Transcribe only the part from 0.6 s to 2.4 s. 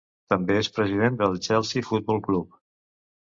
és president del Chelsea Football